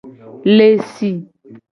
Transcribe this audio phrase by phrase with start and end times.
[0.53, 1.11] Le si.